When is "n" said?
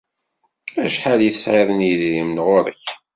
1.73-1.85